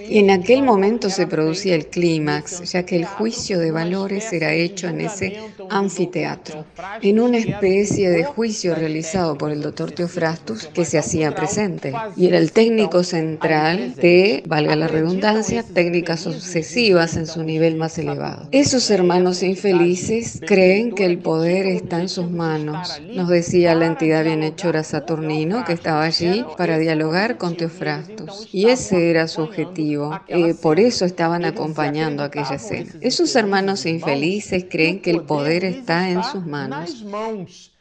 Y 0.08 0.18
en 0.18 0.30
aquel 0.30 0.62
momento 0.62 1.10
se 1.10 1.26
producía 1.26 1.74
el 1.74 1.86
clímax, 1.86 2.72
ya 2.72 2.84
que 2.84 2.96
el 2.96 3.04
juicio 3.04 3.58
de 3.58 3.70
valores 3.70 4.32
era 4.32 4.52
hecho 4.52 4.88
en 4.88 5.00
ese 5.00 5.38
anfiteatro, 5.68 6.64
en 7.02 7.20
una 7.20 7.38
especie 7.38 8.10
de 8.10 8.24
juicio 8.24 8.74
realizado 8.74 9.36
por 9.36 9.50
el 9.50 9.62
doctor 9.62 9.92
Teofrastus 9.92 10.66
que 10.66 10.84
se 10.84 10.98
hacía 10.98 11.34
presente. 11.34 11.92
Y 12.16 12.26
era 12.26 12.38
el 12.38 12.52
técnico 12.52 13.02
central 13.02 13.94
de, 13.94 14.42
valga 14.46 14.76
la 14.76 14.88
redundancia, 14.88 15.62
técnicas 15.62 16.26
obsesivas 16.26 17.16
en 17.16 17.26
su 17.26 17.42
nivel 17.42 17.76
más 17.76 17.98
elevado. 17.98 18.48
Esos 18.52 18.90
hermanos 18.90 19.42
infelices 19.42 20.40
creen 20.46 20.92
que 20.92 21.04
el 21.04 21.18
poder 21.18 21.49
está 21.58 22.00
en 22.00 22.08
sus 22.08 22.30
manos, 22.30 23.00
nos 23.12 23.28
decía 23.28 23.74
la 23.74 23.86
entidad 23.86 24.24
bienhechora 24.24 24.82
Saturnino, 24.82 25.64
que 25.64 25.72
estaba 25.72 26.04
allí 26.04 26.44
para 26.56 26.78
dialogar 26.78 27.38
con 27.38 27.56
Teofrastus. 27.56 28.48
Y 28.52 28.66
ese 28.66 29.10
era 29.10 29.28
su 29.28 29.42
objetivo. 29.42 30.20
Eh, 30.28 30.54
por 30.54 30.80
eso 30.80 31.04
estaban 31.04 31.44
acompañando 31.44 32.22
aquella 32.22 32.56
escena. 32.56 32.92
Esos 33.00 33.34
hermanos 33.36 33.86
infelices 33.86 34.66
creen 34.68 35.00
que 35.00 35.10
el 35.10 35.22
poder 35.22 35.64
está 35.64 36.10
en 36.10 36.22
sus 36.24 36.46
manos. 36.46 37.04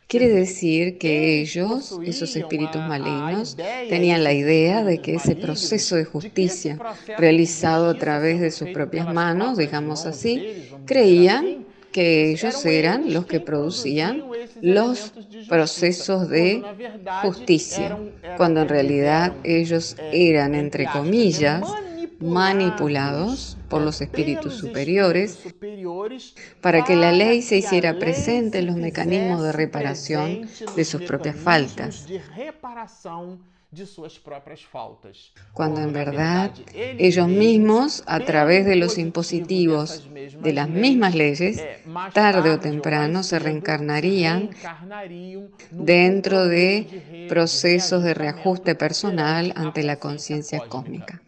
Quiere 0.09 0.27
decir 0.27 0.97
que 0.97 1.39
ellos, 1.39 1.99
esos 2.03 2.35
espíritus 2.35 2.81
malignos, 2.81 3.55
tenían 3.89 4.23
la 4.23 4.33
idea 4.33 4.83
de 4.83 4.97
que 4.97 5.13
ese 5.13 5.35
proceso 5.35 5.95
de 5.95 6.05
justicia 6.05 6.79
realizado 7.19 7.91
a 7.91 7.93
través 7.93 8.41
de 8.41 8.49
sus 8.49 8.69
propias 8.69 9.13
manos, 9.13 9.59
digamos 9.59 10.07
así, 10.07 10.71
creían 10.85 11.68
que 11.91 12.31
ellos 12.31 12.65
eran 12.65 13.13
los 13.13 13.25
que 13.25 13.39
producían 13.39 14.23
los 14.61 15.13
procesos 15.47 16.29
de 16.29 16.63
justicia, 17.21 17.97
cuando 18.37 18.61
en 18.61 18.69
realidad 18.69 19.33
ellos 19.43 19.95
eran, 20.11 20.55
entre 20.55 20.85
comillas, 20.87 21.63
manipulados 22.19 23.57
por 23.69 23.81
los 23.81 24.01
espíritus 24.01 24.55
superiores 24.55 25.39
para 26.61 26.83
que 26.83 26.95
la 26.95 27.11
ley 27.11 27.41
se 27.41 27.57
hiciera 27.57 27.97
presente 27.97 28.59
en 28.59 28.67
los 28.67 28.75
mecanismos 28.75 29.41
de 29.43 29.51
reparación 29.53 30.49
de 30.75 30.85
sus 30.85 31.03
propias 31.03 31.37
faltas 31.37 32.05
cuando 35.53 35.81
en 35.81 35.93
verdad 35.93 36.51
ellos 36.73 37.27
mismos, 37.27 38.03
a 38.07 38.19
través 38.21 38.65
de 38.65 38.75
los 38.75 38.97
impositivos 38.97 40.07
de 40.39 40.53
las 40.53 40.69
mismas 40.69 41.13
leyes, 41.13 41.63
tarde 42.13 42.51
o 42.51 42.59
temprano 42.59 43.21
se 43.21 43.37
reencarnarían 43.37 44.49
dentro 45.71 46.47
de 46.47 47.27
procesos 47.27 48.03
de 48.03 48.13
reajuste 48.15 48.73
personal 48.75 49.53
ante 49.55 49.83
la 49.83 49.97
conciencia 49.97 50.61
cósmica. 50.61 51.21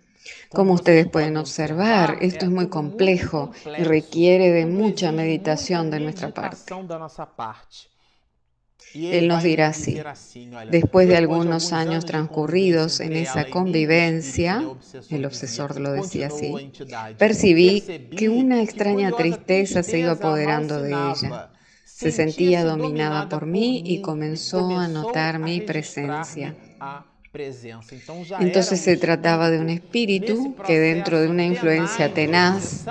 Como 0.49 0.73
ustedes 0.73 1.07
pueden 1.07 1.37
observar, 1.37 2.17
esto 2.21 2.45
es 2.45 2.51
muy 2.51 2.69
complejo 2.69 3.51
y 3.77 3.83
requiere 3.83 4.51
de 4.51 4.65
mucha 4.65 5.11
meditación 5.11 5.91
de 5.91 5.99
nuestra 5.99 6.33
parte. 6.33 6.73
Él 8.93 9.27
nos 9.27 9.43
dirá 9.43 9.69
así, 9.69 10.01
después 10.69 11.07
de 11.07 11.17
algunos 11.17 11.71
años 11.71 12.05
transcurridos 12.05 12.99
en 12.99 13.13
esa 13.13 13.45
convivencia, 13.45 14.63
el 15.09 15.25
obsesor 15.25 15.79
lo 15.79 15.93
decía 15.93 16.27
así, 16.27 16.71
percibí 17.17 18.09
que 18.15 18.29
una 18.29 18.61
extraña 18.61 19.11
tristeza 19.11 19.83
se 19.83 19.99
iba 19.99 20.11
apoderando 20.11 20.81
de 20.81 20.91
ella. 20.91 21.51
Se 21.85 22.11
sentía 22.11 22.63
dominada 22.63 23.29
por 23.29 23.45
mí 23.45 23.83
y 23.85 24.01
comenzó 24.01 24.71
a 24.77 24.87
notar 24.87 25.39
mi 25.39 25.61
presencia. 25.61 26.55
Entonces 28.39 28.81
se 28.81 28.97
trataba 28.97 29.49
de 29.49 29.59
un 29.59 29.69
espíritu 29.69 30.55
que 30.65 30.79
dentro 30.79 31.21
de 31.21 31.29
una 31.29 31.45
influencia 31.45 32.13
tenaz 32.13 32.85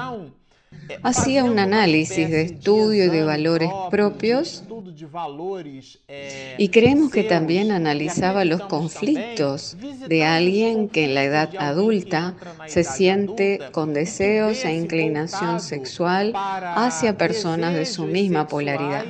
hacía 1.03 1.45
un 1.45 1.59
análisis 1.59 2.31
de 2.31 2.43
estudio 2.43 3.05
y 3.05 3.09
de 3.09 3.25
valores 3.25 3.71
propios 3.91 4.65
y 6.59 6.69
creemos 6.69 7.11
que 7.11 7.25
también 7.25 7.71
analizaba 7.71 8.45
los 8.45 8.63
conflictos 8.63 9.77
de 10.07 10.25
alguien 10.25 10.89
que 10.89 11.05
en 11.05 11.15
la 11.15 11.25
edad 11.25 11.51
adulta 11.59 12.35
se 12.67 12.85
siente 12.85 13.61
con 13.73 13.95
deseos 13.95 14.65
e 14.65 14.75
inclinación 14.75 15.61
sexual 15.61 16.33
hacia 16.35 17.17
personas 17.17 17.75
de 17.75 17.87
su 17.87 18.05
misma 18.05 18.47
polaridad. 18.47 19.07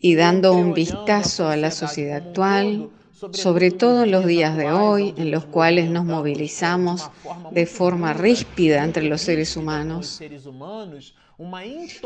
Y 0.00 0.14
dando 0.14 0.52
un 0.52 0.74
vistazo 0.74 1.48
a 1.48 1.56
la 1.56 1.70
sociedad 1.70 2.28
actual, 2.28 2.90
sobre 3.32 3.70
todo 3.70 4.04
en 4.04 4.10
los 4.10 4.26
días 4.26 4.56
de 4.56 4.70
hoy, 4.72 5.14
en 5.16 5.30
los 5.30 5.44
cuales 5.44 5.90
nos 5.90 6.04
movilizamos 6.04 7.10
de 7.50 7.66
forma 7.66 8.12
ríspida 8.12 8.84
entre 8.84 9.04
los 9.04 9.20
seres 9.20 9.56
humanos, 9.56 10.20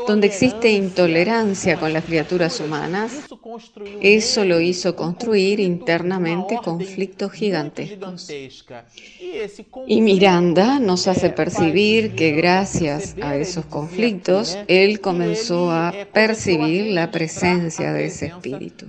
donde 0.07 0.27
existe 0.27 0.71
intolerancia 0.71 1.77
con 1.77 1.91
las 1.91 2.05
criaturas 2.05 2.59
humanas, 2.61 3.11
eso 4.01 4.45
lo 4.45 4.61
hizo 4.61 4.95
construir 4.95 5.59
internamente 5.59 6.57
conflictos 6.63 7.33
gigantescos. 7.33 8.31
Y 9.87 10.01
Miranda 10.01 10.79
nos 10.79 11.07
hace 11.07 11.31
percibir 11.31 12.15
que 12.15 12.31
gracias 12.31 13.15
a 13.21 13.35
esos 13.35 13.65
conflictos, 13.65 14.57
él 14.67 15.01
comenzó 15.01 15.69
a 15.69 15.93
percibir 16.13 16.93
la 16.93 17.11
presencia 17.11 17.91
de 17.91 18.05
ese 18.05 18.27
espíritu, 18.27 18.85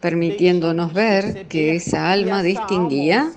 permitiéndonos 0.00 0.92
ver 0.92 1.46
que 1.46 1.76
esa 1.76 2.10
alma 2.12 2.42
distinguía 2.42 3.32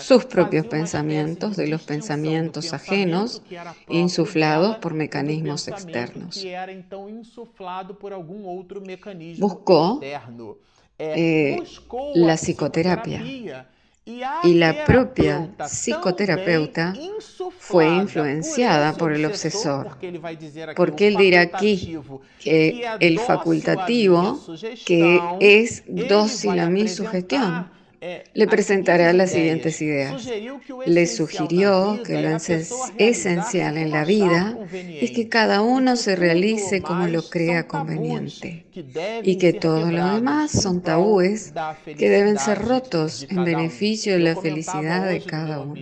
sus 0.00 0.24
propios 0.24 0.66
pensamientos 0.66 1.56
de 1.56 1.66
los 1.66 1.82
pensamientos 1.82 2.72
ajenos 2.72 3.42
insuflados 3.88 4.76
por 4.76 4.94
mecanismos 4.94 5.17
externos. 5.68 6.44
Buscó 9.38 10.00
eh, 10.98 11.62
la 12.14 12.36
psicoterapia 12.36 13.66
y 14.42 14.54
la 14.54 14.84
propia 14.84 15.50
psicoterapeuta 15.66 16.94
fue 17.58 17.88
influenciada 17.88 18.94
por 18.94 19.12
el 19.12 19.24
obsesor, 19.26 19.98
porque 20.74 21.08
él 21.08 21.16
dirá 21.16 21.42
aquí 21.42 21.98
que 22.40 22.84
el 23.00 23.18
facultativo, 23.18 24.40
que 24.86 25.20
es 25.40 25.84
dócil 25.86 26.58
a 26.58 26.70
mi 26.70 26.88
sugestión, 26.88 27.70
le 28.34 28.46
presentará 28.46 29.12
las 29.12 29.32
siguientes 29.32 29.80
ideas. 29.82 30.28
Le 30.86 31.06
sugirió 31.06 32.00
que 32.04 32.22
lo 32.22 32.36
esencial 32.98 33.76
en 33.76 33.90
la 33.90 34.04
vida 34.04 34.56
es 34.70 35.10
que 35.10 35.28
cada 35.28 35.62
uno 35.62 35.96
se 35.96 36.16
realice 36.16 36.82
como 36.82 37.06
lo 37.06 37.28
crea 37.28 37.66
conveniente 37.66 38.67
y 39.22 39.36
que 39.36 39.52
todo 39.52 39.90
lo 39.90 40.14
demás 40.14 40.50
son 40.50 40.82
tabúes 40.82 41.52
que 41.84 42.08
deben 42.08 42.38
ser 42.38 42.62
rotos 42.62 43.26
en 43.28 43.44
beneficio 43.44 44.14
de 44.14 44.20
la 44.20 44.36
felicidad 44.36 45.08
de 45.08 45.20
cada 45.20 45.60
uno. 45.60 45.80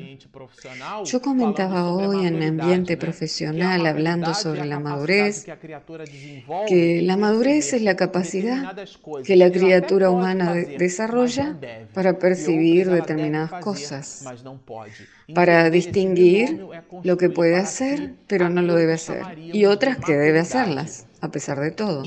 Yo 1.05 1.21
comentaba 1.21 1.91
hoy 1.91 2.27
en 2.27 2.39
mi 2.39 2.47
ambiente 2.47 2.97
profesional 2.97 3.87
hablando 3.87 4.35
sobre 4.35 4.65
la 4.65 4.79
madurez, 4.79 5.47
que 6.69 7.03
la 7.03 7.17
madurez 7.17 7.73
es 7.73 7.83
la 7.83 7.97
capacidad 7.97 8.77
que 9.25 9.37
la 9.37 9.51
criatura 9.51 10.11
humana 10.11 10.55
desarrolla 10.55 11.57
para 11.95 12.19
percibir 12.19 12.91
determinadas 12.91 13.63
cosas, 13.63 14.25
para 15.35 15.71
distinguir 15.71 16.67
lo 17.03 17.17
que 17.17 17.31
puede 17.31 17.57
hacer 17.57 18.15
pero 18.27 18.49
no 18.49 18.63
lo 18.63 18.75
debe 18.75 18.95
hacer 18.95 19.23
y 19.39 19.65
otras 19.67 19.99
que 19.99 20.13
debe 20.15 20.41
hacerlas 20.41 21.07
a 21.27 21.31
pesar 21.31 21.61
de 21.61 21.71
todo. 21.71 22.03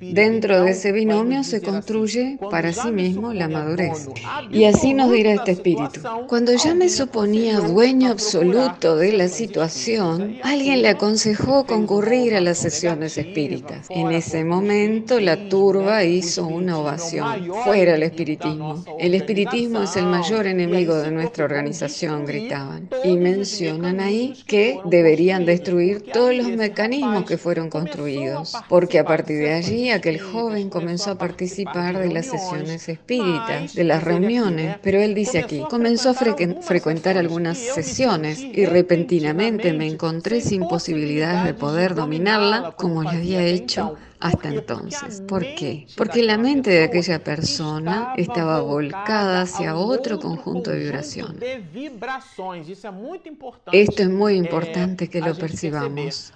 Dentro 0.00 0.62
de 0.62 0.70
ese 0.72 0.92
binomio 0.92 1.42
se 1.44 1.60
construye 1.60 2.38
para 2.50 2.72
sí 2.72 2.90
mismo 2.90 3.32
la 3.32 3.48
madurez. 3.48 4.08
Y 4.50 4.64
así 4.64 4.94
nos 4.94 5.10
dirá 5.10 5.32
este 5.32 5.52
espíritu. 5.52 6.00
Cuando 6.28 6.52
ya 6.54 6.74
me 6.74 6.88
suponía 6.88 7.60
dueño 7.60 8.10
absoluto 8.10 8.96
de 8.96 9.12
la 9.12 9.28
situación, 9.28 10.38
alguien 10.42 10.82
le 10.82 10.88
aconsejó 10.88 11.64
concurrir 11.66 12.34
a 12.34 12.40
las 12.40 12.58
sesiones 12.58 13.16
espíritas. 13.16 13.86
En 13.90 14.10
ese 14.12 14.44
momento 14.44 15.20
la 15.20 15.48
turba 15.48 16.04
hizo 16.04 16.46
una 16.46 16.78
ovación. 16.78 17.50
Fuera 17.64 17.94
el 17.94 18.02
espiritismo. 18.02 18.84
El 18.98 19.14
espiritismo 19.14 19.82
es 19.82 19.96
el 19.96 20.06
mayor 20.06 20.46
enemigo 20.46 20.96
de 20.96 21.10
nuestra 21.10 21.44
organización, 21.44 22.26
gritaban. 22.26 22.88
Y 23.04 23.16
mencionan 23.16 24.00
ahí 24.00 24.34
que 24.46 24.80
deberían 24.84 25.44
destruir 25.46 26.02
todos 26.12 26.34
los 26.34 26.48
mecanismos 26.48 27.24
que 27.24 27.38
fueron 27.38 27.70
construidos 27.70 28.47
porque 28.68 28.98
a 28.98 29.04
partir 29.04 29.38
de 29.38 29.54
allí 29.54 29.90
aquel 29.90 30.20
joven 30.20 30.70
comenzó 30.70 31.12
a 31.12 31.18
participar 31.18 31.98
de 31.98 32.08
las 32.08 32.26
sesiones 32.26 32.88
espíritas, 32.88 33.74
de 33.74 33.84
las 33.84 34.02
reuniones, 34.02 34.76
pero 34.82 35.00
él 35.00 35.14
dice 35.14 35.38
aquí, 35.38 35.62
comenzó 35.68 36.10
a 36.10 36.14
frecuentar 36.14 37.18
algunas 37.18 37.58
sesiones 37.58 38.40
y 38.40 38.64
repentinamente 38.66 39.72
me 39.72 39.86
encontré 39.86 40.40
sin 40.40 40.66
posibilidades 40.68 41.44
de 41.44 41.54
poder 41.54 41.94
dominarla 41.94 42.72
como 42.76 43.02
le 43.02 43.10
había 43.10 43.42
hecho 43.42 43.96
hasta 44.20 44.48
entonces. 44.48 45.22
¿Por 45.26 45.42
qué? 45.54 45.86
Porque 45.96 46.22
la 46.22 46.38
mente 46.38 46.70
de 46.70 46.84
aquella 46.84 47.22
persona 47.22 48.14
estaba 48.16 48.60
volcada 48.60 49.42
hacia 49.42 49.76
otro 49.76 50.18
conjunto 50.18 50.70
de 50.70 50.78
vibraciones. 50.78 51.42
Esto 53.72 54.02
es 54.02 54.08
muy 54.08 54.34
importante 54.34 55.08
que 55.08 55.20
lo 55.20 55.34
percibamos. 55.34 56.32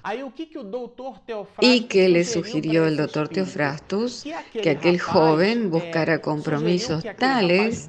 ¿Y 1.61 1.83
que 1.83 2.09
le 2.09 2.25
sugirió 2.25 2.87
el 2.87 2.97
doctor 2.97 3.29
Teofrastus? 3.29 4.25
Que 4.53 4.71
aquel 4.71 5.01
joven 5.01 5.71
buscara 5.71 6.21
compromisos 6.21 7.05
tales 7.19 7.89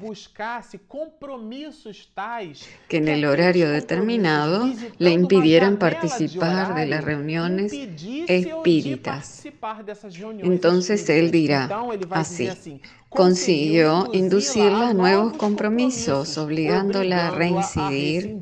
que 2.88 2.96
en 2.96 3.08
el 3.08 3.24
horario 3.24 3.70
determinado 3.70 4.70
le 4.98 5.10
impidieran 5.10 5.78
participar 5.78 6.74
de 6.74 6.86
las 6.86 7.04
reuniones 7.04 7.72
espíritas. 8.26 9.44
Entonces 10.42 11.08
él 11.08 11.30
dirá 11.30 11.68
así, 12.10 12.80
consiguió 13.08 14.08
inducirla 14.12 14.90
a 14.90 14.94
nuevos 14.94 15.36
compromisos, 15.36 16.38
obligándola 16.38 17.28
a 17.28 17.30
reincidir 17.30 18.40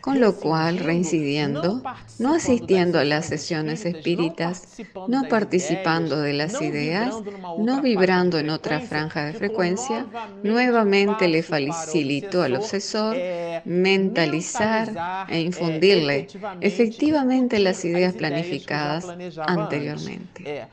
con 0.00 0.20
lo 0.20 0.36
cual, 0.36 0.78
reincidiendo, 0.78 1.82
no 2.18 2.34
asistiendo 2.34 2.98
a 2.98 3.04
las 3.04 3.26
sesiones 3.26 3.84
espíritas, 3.84 4.64
no 5.06 5.28
participando 5.28 6.20
de 6.20 6.32
las 6.32 6.62
ideas, 6.62 7.14
no 7.58 7.82
vibrando 7.82 8.38
en 8.38 8.50
otra 8.50 8.80
franja 8.80 9.26
de 9.26 9.34
frecuencia, 9.34 10.06
nuevamente 10.42 11.28
le 11.28 11.42
facilitó 11.42 12.42
al 12.42 12.54
obsesor 12.54 13.16
mentalizar 13.64 15.26
e 15.28 15.40
infundirle 15.40 16.30
efectivamente 16.60 17.58
las 17.58 17.84
ideas 17.84 18.14
planificadas 18.14 19.06
anteriormente. 19.46 20.68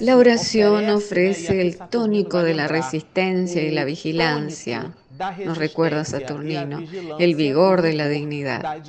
La 0.00 0.16
oración 0.16 0.88
ofrece 0.88 1.60
el 1.60 1.76
tónico 1.76 2.42
de 2.42 2.54
la 2.54 2.66
resistencia 2.66 3.62
y 3.62 3.70
la 3.70 3.84
vigilancia 3.84 4.94
nos 5.44 5.58
recuerda 5.58 6.04
Saturnino, 6.04 6.82
el 7.18 7.34
vigor 7.34 7.82
de 7.82 7.92
la 7.92 8.08
dignidad. 8.08 8.82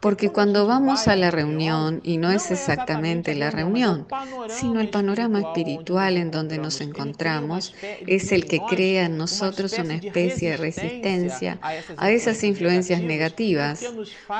Porque 0.00 0.30
cuando 0.30 0.66
vamos 0.66 1.08
a 1.08 1.16
la 1.16 1.30
reunión, 1.30 2.00
y 2.02 2.16
no 2.16 2.30
es 2.30 2.50
exactamente 2.50 3.34
la 3.34 3.50
reunión, 3.50 4.06
sino 4.48 4.80
el 4.80 4.90
panorama 4.90 5.40
espiritual 5.40 6.16
en 6.16 6.30
donde 6.30 6.58
nos 6.58 6.80
encontramos, 6.80 7.74
es 8.06 8.32
el 8.32 8.46
que 8.46 8.60
crea 8.60 9.06
en 9.06 9.16
nosotros 9.16 9.78
una 9.78 9.94
especie 9.94 10.50
de 10.50 10.56
resistencia 10.56 11.58
a 11.96 12.10
esas 12.10 12.42
influencias 12.42 13.02
negativas, 13.02 13.84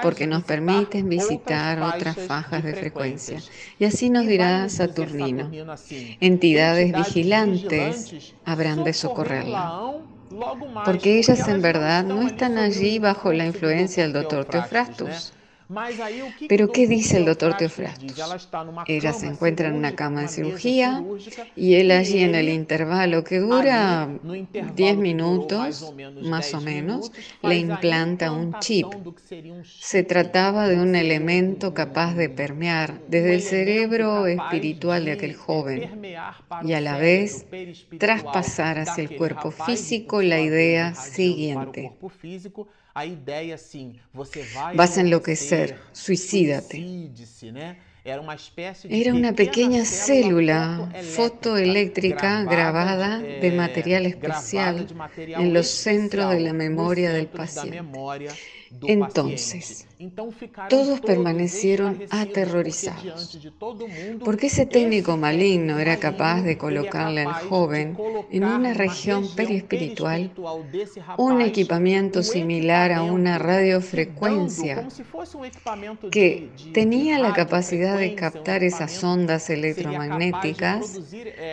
porque 0.02 0.26
nos 0.26 0.44
permiten 0.44 1.08
visitar 1.08 1.80
otras 1.82 2.16
fajas 2.16 2.64
de 2.64 2.74
frecuencia. 2.74 3.40
Y 3.78 3.84
así 3.84 4.10
nos 4.10 4.26
dirá 4.26 4.68
Saturnino, 4.68 5.50
entidades 6.20 6.92
vigilantes 6.92 8.34
habrán 8.44 8.84
de 8.84 8.92
socorrerla 8.92 9.94
porque 10.82 11.18
ellas 11.18 11.46
en 11.48 11.60
verdad 11.62 12.04
no 12.04 12.22
están 12.22 12.58
allí 12.58 12.98
bajo 12.98 13.32
la 13.32 13.46
influencia 13.46 14.02
del 14.04 14.12
doctor 14.12 14.46
Teofrastus. 14.46 15.35
Pero 16.48 16.70
¿qué 16.70 16.86
dice 16.86 17.16
el 17.16 17.24
doctor 17.24 17.56
Teofrastus? 17.56 18.16
Ella 18.86 19.12
se 19.12 19.26
encuentra 19.26 19.68
en 19.68 19.74
una 19.74 19.94
cama 19.96 20.22
de 20.22 20.28
cirugía 20.28 21.04
y 21.56 21.74
él 21.74 21.90
allí 21.90 22.20
en 22.20 22.34
el 22.34 22.48
intervalo 22.48 23.24
que 23.24 23.40
dura 23.40 24.08
10 24.22 24.96
minutos, 24.96 25.92
más 26.22 26.54
o 26.54 26.60
menos, 26.60 27.10
le 27.42 27.56
implanta 27.58 28.32
un 28.32 28.58
chip. 28.58 28.94
Se 29.78 30.04
trataba 30.04 30.68
de 30.68 30.80
un 30.80 30.94
elemento 30.94 31.74
capaz 31.74 32.14
de 32.14 32.28
permear 32.30 33.02
desde 33.06 33.34
el 33.34 33.42
cerebro 33.42 34.26
espiritual 34.26 35.04
de 35.04 35.12
aquel 35.12 35.34
joven 35.34 35.90
y 36.60 36.72
a 36.74 36.80
la 36.80 36.96
vez 36.96 37.46
traspasar 37.98 38.78
hacia 38.78 39.02
el 39.02 39.12
cuerpo 39.12 39.50
físico 39.50 40.22
la 40.22 40.40
idea 40.40 40.94
siguiente. 40.94 41.96
Vas 44.74 44.96
a 44.96 45.00
enloquecer, 45.00 45.78
suicídate. 45.92 47.10
Era 48.04 49.12
una 49.12 49.32
pequeña 49.32 49.84
célula 49.84 50.88
fotoeléctrica 51.02 52.44
grabada 52.44 53.18
de 53.18 53.50
material 53.50 54.06
especial 54.06 54.86
en 55.16 55.52
los 55.52 55.66
centros 55.66 56.30
de 56.30 56.40
la 56.40 56.52
memoria 56.52 57.12
del 57.12 57.26
paciente. 57.26 57.82
Entonces, 58.86 59.88
todos 60.68 61.00
permanecieron 61.00 62.02
aterrorizados, 62.10 63.38
porque 64.24 64.48
ese 64.48 64.66
técnico 64.66 65.16
maligno 65.16 65.78
era 65.78 65.96
capaz 65.96 66.42
de 66.42 66.58
colocarle 66.58 67.22
al 67.22 67.32
joven 67.32 67.96
en 68.30 68.44
una 68.44 68.74
región 68.74 69.26
periespiritual 69.34 70.32
un 71.16 71.40
equipamiento 71.40 72.22
similar 72.22 72.92
a 72.92 73.02
una 73.02 73.38
radiofrecuencia 73.38 74.86
que 76.10 76.50
tenía 76.74 77.18
la 77.18 77.32
capacidad 77.32 77.98
de 77.98 78.14
captar 78.14 78.64
esas 78.64 79.02
ondas 79.02 79.48
electromagnéticas 79.48 81.00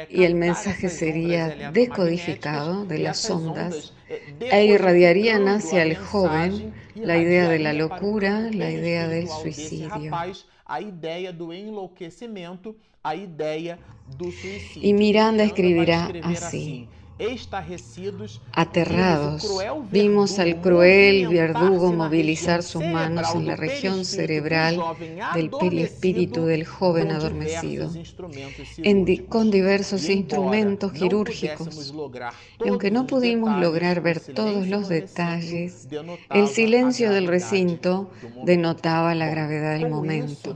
y 0.09 0.23
el 0.23 0.35
mensaje 0.35 0.89
sería 0.89 1.71
decodificado 1.71 2.85
de 2.85 2.99
las 2.99 3.29
ondas 3.29 3.93
e 4.39 4.65
irradiarían 4.65 5.47
hacia 5.47 5.83
el 5.83 5.95
joven 5.95 6.73
la 6.95 7.17
idea 7.17 7.49
de 7.49 7.59
la 7.59 7.73
locura, 7.73 8.32
la 8.41 8.71
idea 8.71 9.07
del 9.07 9.27
suicidio. 9.27 10.11
Y 14.75 14.93
Miranda 14.93 15.43
escribirá 15.43 16.17
así. 16.23 16.87
Aterrados, 18.53 19.47
vimos 19.91 20.39
al 20.39 20.61
cruel 20.61 21.27
verdugo 21.27 21.93
movilizar 21.93 22.63
sus 22.63 22.83
manos 22.83 23.35
en 23.35 23.45
la 23.45 23.55
región 23.55 24.03
cerebral 24.03 24.81
del 25.35 25.51
perispíritu 25.51 26.45
del 26.45 26.65
joven 26.65 27.11
adormecido, 27.11 27.91
con 29.29 29.51
diversos 29.51 30.09
instrumentos 30.09 30.91
quirúrgicos. 30.91 31.93
Y 32.65 32.69
aunque 32.69 32.89
no 32.89 33.05
pudimos 33.05 33.59
lograr 33.59 34.01
ver 34.01 34.19
todos 34.19 34.67
los 34.67 34.89
detalles, 34.89 35.87
el 36.31 36.47
silencio 36.47 37.11
del 37.11 37.27
recinto 37.27 38.09
denotaba 38.43 39.13
la 39.13 39.29
gravedad 39.29 39.73
del 39.73 39.89
momento. 39.89 40.55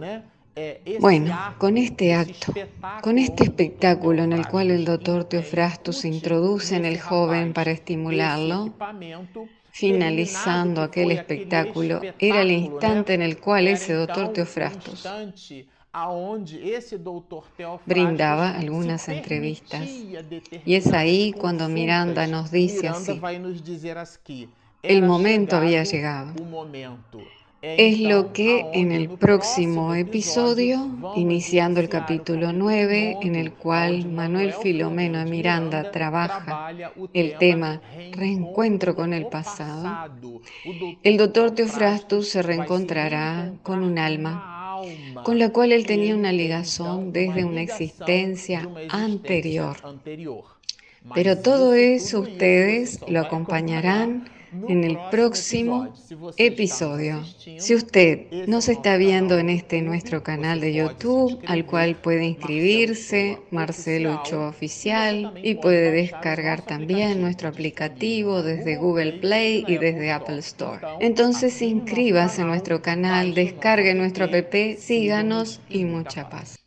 Bueno, 1.00 1.38
con 1.58 1.78
este 1.78 2.14
acto, 2.14 2.54
con 3.02 3.20
este 3.20 3.44
espectáculo 3.44 4.24
en 4.24 4.34
el 4.34 4.48
cual 4.48 4.72
el 4.72 4.86
doctor 4.86 5.26
Teofrastus 5.26 5.98
se 5.98 6.08
introduce 6.08 6.76
en 6.76 6.86
el 6.86 7.00
joven 7.00 7.54
para 7.54 7.72
estimularlo, 7.72 8.74
finalizando 9.72 10.82
aquel 10.82 11.12
espectáculo, 11.12 12.02
era 12.18 12.42
el 12.42 12.52
instante 12.52 13.14
en 13.14 13.22
el 13.22 13.38
cual 13.38 13.68
ese 13.68 13.94
doctor 13.94 14.34
Teofrastus 14.34 15.08
brindaba 17.86 18.58
algunas 18.58 19.08
entrevistas. 19.10 19.88
Y 20.66 20.76
es 20.76 20.94
ahí 20.94 21.34
cuando 21.34 21.70
Miranda 21.70 22.28
nos 22.28 22.52
dice 22.52 22.88
así, 22.88 23.20
el 24.84 25.04
momento 25.04 25.56
había 25.56 25.84
llegado. 25.84 26.34
Es 27.76 28.00
lo 28.00 28.32
que 28.32 28.66
en 28.74 28.92
el 28.92 29.10
próximo 29.10 29.94
episodio, 29.94 30.90
iniciando 31.16 31.82
el 31.82 31.90
capítulo 31.90 32.54
9, 32.54 33.18
en 33.22 33.36
el 33.36 33.52
cual 33.52 34.10
Manuel 34.10 34.54
Filomeno 34.54 35.26
Miranda 35.26 35.92
trabaja 35.92 36.72
el 37.14 37.38
tema 37.38 37.82
reencuentro 38.12 38.96
con 38.96 39.14
el 39.14 39.28
pasado, 39.28 40.14
el 41.04 41.18
doctor 41.18 41.52
Teofrastus 41.52 42.30
se 42.30 42.42
reencontrará 42.42 43.52
con 43.64 43.84
un 43.84 44.00
alma 44.00 44.54
con 45.24 45.40
la 45.40 45.50
cual 45.50 45.72
él 45.72 45.86
tenía 45.86 46.16
una 46.16 46.32
ligazón 46.32 47.12
desde 47.12 47.44
una 47.44 47.62
existencia 47.62 48.70
anterior. 48.90 49.76
Pero 51.14 51.38
todo 51.40 51.74
eso 51.74 52.22
ustedes 52.22 53.00
lo 53.08 53.22
acompañarán 53.22 54.30
en 54.68 54.84
el 54.84 54.98
próximo 55.12 55.94
episodio. 56.38 57.24
Si 57.58 57.76
usted 57.76 58.48
nos 58.48 58.70
está 58.70 58.98
viendo 58.98 59.38
en 59.38 59.50
este 59.50 59.82
nuestro 59.82 60.24
canal 60.24 60.60
de 60.62 60.74
YouTube, 60.74 61.40
al 61.48 61.66
cual 61.66 61.96
puede 61.96 62.26
inscribirse, 62.26 63.40
Marcelo 63.52 64.22
Uchoa 64.22 64.50
Oficial, 64.50 65.34
y 65.44 65.56
puede 65.56 65.92
descargar 65.92 66.66
también 66.66 67.22
nuestro 67.22 67.50
aplicativo 67.50 68.44
desde 68.44 68.78
Google 68.78 69.14
Play 69.14 69.66
y 69.68 69.78
desde 69.78 70.12
Apple 70.12 70.40
Store. 70.40 70.80
Entonces 71.00 71.62
inscríbase 71.62 72.42
en 72.42 72.48
nuestro 72.48 72.82
canal, 72.82 73.34
descargue 73.34 73.94
nuestro 73.94 74.26
app, 74.26 74.54
síganos 74.78 75.62
y 75.70 75.86
mucha 75.86 76.30
paz. 76.30 76.67